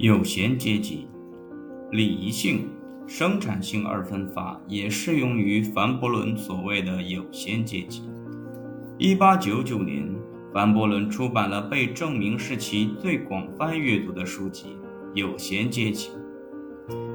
[0.00, 1.08] 有闲阶级，
[1.90, 2.68] 礼仪性、
[3.08, 8.08] 生产性二分法也适用于凡伯伦所谓的有闲阶级。
[8.96, 10.08] 一八九九年，
[10.54, 14.76] 凡伯伦出版了被证明是其最广泛阅读的书籍
[15.14, 16.10] 《有闲阶级》，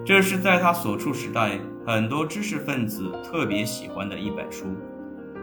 [0.03, 1.57] 这是在他所处时代
[1.87, 4.65] 很多知识分子特别喜欢的一本书。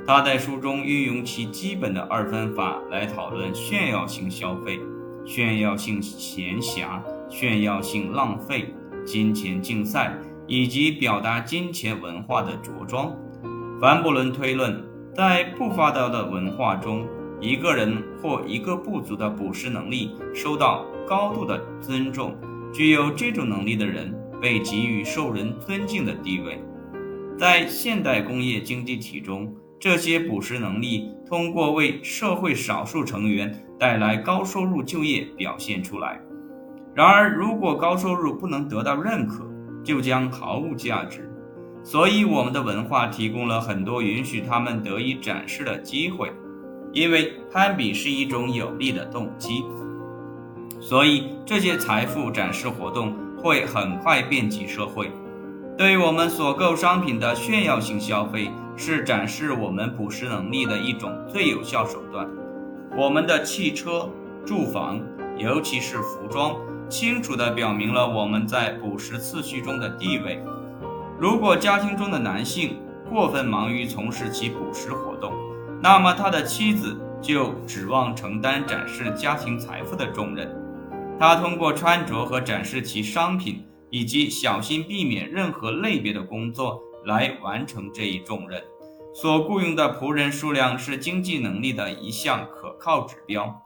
[0.07, 4.79] 他在书中运用其基本的二分法来讨论炫耀性消费、
[5.25, 7.01] 炫耀性闲暇、
[7.31, 8.75] 炫耀性浪费、
[9.07, 10.15] 金钱竞赛
[10.47, 13.17] 以及表达金钱文化的着装。
[13.81, 17.07] 凡伯伦推论，在不发达的文化中，
[17.41, 22.37] 一个人或一个部族的捕食能力受到高度的尊重，
[22.73, 26.63] 具有这种能力的人被给予受人尊敬的地位。
[27.39, 36.21] 在现代工业经济体中，这些捕食能力通过为社会少数成员带来高收入就业表现出来。
[37.01, 39.43] 然而，如果高收入不能得到认可，
[39.83, 41.33] 就将毫无价值。
[41.83, 46.31] 所以，我们的文化提供了很多允许他们得以展示的机会，
[46.93, 49.65] 因为攀比是一种有利的动机。
[50.79, 55.11] 所以，这些财富展示活动会很快遍及社会。
[55.79, 58.51] 对于我们所购商品的炫耀性消费。
[58.77, 62.27] 是展示我们捕食能力的一种最有效手段。
[62.97, 64.09] 我们的汽车、
[64.47, 64.99] 住房，
[65.37, 66.57] 尤其是服装，
[66.91, 70.43] 清楚地表明了我们在捕食次序中的地位。
[71.19, 75.33] 如果家庭中的男性过分忙于从事其捕食活动，
[75.81, 80.55] 那么他的妻子就指望承担展示家庭财富的重任。
[81.19, 86.83] 他通过穿着和展示其商品，以及小心避免任何类别的工作。
[87.07, 88.63] 来完成这一重任，
[89.15, 93.59] 所雇佣的仆人数量是经济能力的一项可靠指标。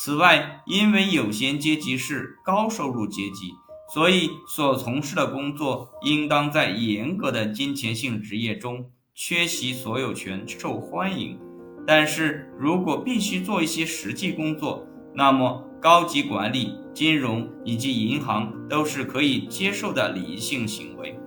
[0.00, 3.52] 此外，因为有闲阶级是高收入阶级，
[3.92, 11.36] 所以所从事的工作应当在严格的金钱性职业中缺席所有权受欢迎。
[11.84, 21.18] 但是如果必须做一些实际工作，那么高级管理、金融以及银行都是可以接受的理性行为。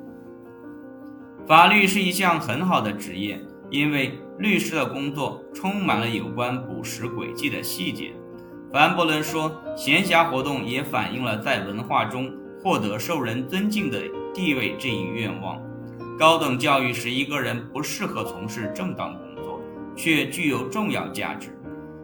[1.45, 3.37] 法律是一项很好的职业，
[3.69, 8.13] 因为律师的工作充满了有关捕食轨迹的细节。
[8.71, 12.31] 凡伯伦说，闲暇活动也反映了在文化中
[12.63, 14.01] 获得受人尊敬的
[14.33, 15.61] 地位这一愿望。
[16.17, 19.59] 高等教育使一个人不适合从事正当工作，
[19.93, 21.49] 却具有重要价值。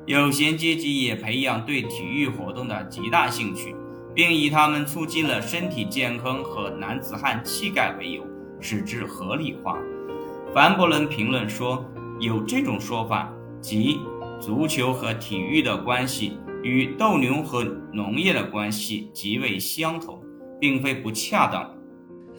[0.06, 3.74] 有闲阶级也培养对体育活动的极大兴趣，
[4.14, 8.24] 并以他们促进了身体健康和男子汉气概为由。
[8.60, 9.78] 使之合理化。
[10.52, 11.86] 凡伯伦评论说
[12.20, 14.00] ：“有这种说法，即
[14.42, 20.22] 足球和体育的关系与斗牛和农业的关系极为相同，
[20.60, 21.74] 并非不恰当。”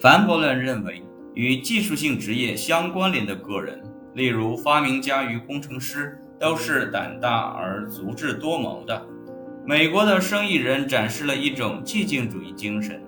[0.01, 1.03] 凡伯伦认为，
[1.34, 3.83] 与技术性职业相关联的个人，
[4.15, 9.07] 例如发明家与工程师，都是胆大而足智多谋的。
[9.67, 13.03] 美国的生意人展示了一种寂静主义精神，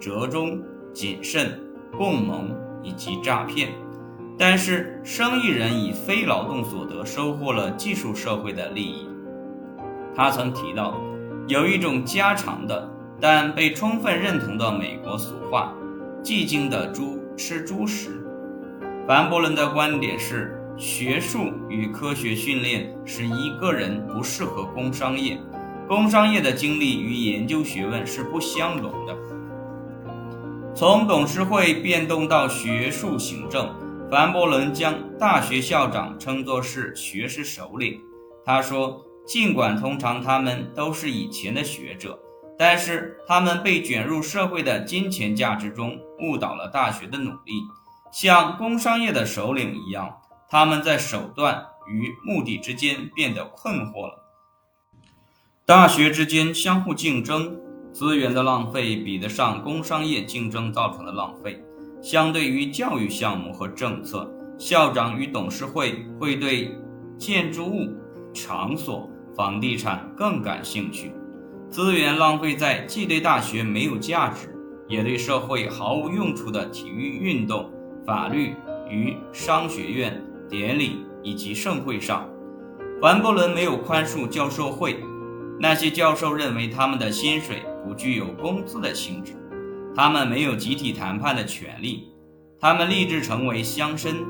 [0.00, 0.62] 折中、
[0.92, 1.60] 谨慎。
[1.96, 2.44] 共谋
[2.82, 3.70] 以及诈骗，
[4.36, 9.08] 但是生意人以非劳动所得收获了技术社会的利益。
[10.16, 10.98] 他曾提到，
[11.46, 12.90] 有一种家常的
[13.20, 15.74] 但被充分认同的美国俗话
[16.24, 18.22] ：“寂静的猪吃猪食。”
[19.06, 25.38] 凡伯伦的观点是，学术与科学训练使一个人不适合工商业，
[25.86, 29.14] 工商业的经历与研究学问是不相容的。
[30.74, 33.70] 从董事会变动到学术行政，
[34.10, 38.00] 凡伯伦将大学校长称作是学士首领。
[38.44, 42.18] 他说：“尽管通常他们都是以前的学者，
[42.56, 47.52] 但是他们被卷入社会的金钱价值中，误导了大学的努力。
[48.12, 50.16] 像工商业的首领一样，
[50.48, 54.24] 他们在手段与目的之间变得困惑了。
[55.66, 57.58] 大学之间相互竞争。”
[57.96, 61.58] 资源的浪费比得上工商业竞争造成的浪费。
[62.02, 66.76] 相对于教育项目和政策，校长与董事会会对
[67.16, 67.88] 建筑物、
[68.34, 71.12] 场所、房地产更感兴趣。
[71.68, 74.56] 资源浪费在既对大学没有价值，
[74.88, 77.70] 也对社会毫无用处的体育运动、
[78.06, 78.54] 法律
[78.88, 82.26] 与商学院典礼以及盛会上。
[83.02, 84.96] 凡伯伦没有宽恕教授会，
[85.60, 87.62] 那些教授认为他们的薪水。
[87.86, 89.34] 不具有工资的性质，
[89.94, 92.08] 他们没有集体谈判的权利，
[92.60, 94.24] 他们立志成为乡绅。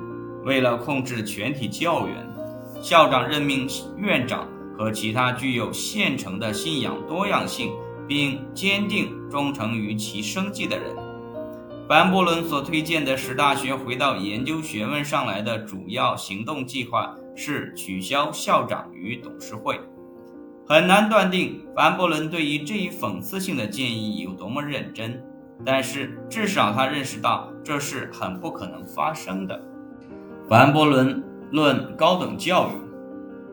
[0.44, 2.28] 为了控制全体教员，
[2.82, 3.66] 校长任命
[3.96, 7.72] 院长和其他具有现成的信仰多样性
[8.06, 10.94] 并坚定忠诚于其生计的人。
[11.88, 19.80] 凡伯伦所推荐的使大学回到研究学问上来的主要行动计划是取消校长与董事会。
[20.68, 25.22] 很难断定凡伯伦对于这一讽刺性的建议有多么认真，
[25.64, 29.60] 但是至少他认识到这是很不可能发生的。
[30.48, 31.22] 凡伯伦
[31.52, 32.85] 论高等教育。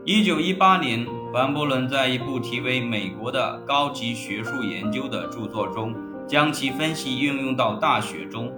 [0.06, 5.96] 一九一八年，凡伯伦在一部题为《美国的高级学术研究》的著作中，
[6.28, 8.52] 将其分析运用到大学中。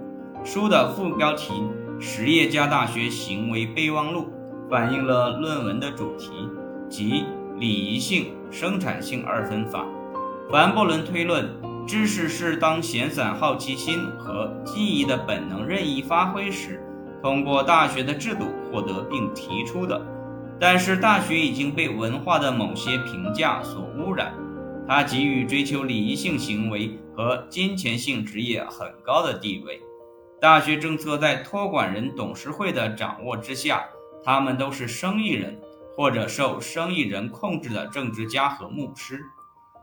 [0.44, 1.52] 书的副标题
[2.00, 4.22] 《实业家大学行为备忘录》
[4.68, 6.32] 反映了论文的主题，
[6.88, 7.22] 即
[7.60, 9.86] 礼仪性、生产性二分法。
[10.50, 11.48] 凡伯伦推论，
[11.86, 16.82] 知识是当闲散好奇心和记忆的本能任意发挥时，
[17.22, 20.04] 通过大学的制度获得并提出的。
[20.58, 24.34] 但是大学已经被文化的某些评价所污染，
[24.88, 29.80] 它给予追求礼仪性行为和金钱性职业很高的地位。
[30.40, 33.84] 大学政策在托管人董事会的掌握之下，
[34.24, 35.58] 他们都是生意人
[35.94, 39.20] 或者受生意人控制的政治家和牧师。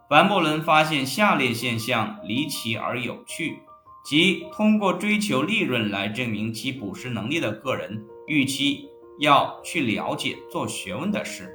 [0.09, 3.59] 凡伯伦发现下列现象离奇而有趣，
[4.03, 8.89] 即通过追求利润来证明其捕食能力的个人预期。
[9.19, 11.54] 要去了解做学问的事，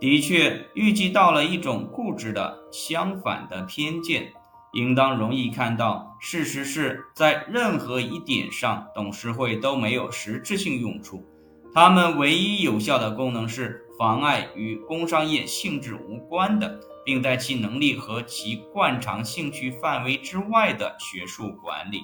[0.00, 4.32] 的确预计到了一种固执的相反的偏见，
[4.72, 6.16] 应当容易看到。
[6.20, 11.24] 事实是在任何一点上，董事会都没有实质性用处，
[11.72, 22.02] 他们唯一有效的功能是妨碍与工商业性质无关的，并在其能力和其惯常兴趣范围之外的学术管理。